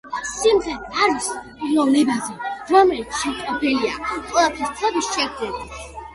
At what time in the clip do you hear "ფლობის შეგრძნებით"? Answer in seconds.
4.81-5.79